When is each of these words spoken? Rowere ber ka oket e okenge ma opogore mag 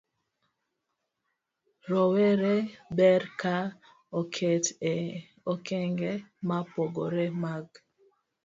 Rowere 1.89 2.55
ber 2.97 3.23
ka 3.41 3.57
oket 4.19 4.65
e 4.93 4.95
okenge 5.51 6.11
ma 6.47 6.57
opogore 6.63 7.25
mag 7.43 7.67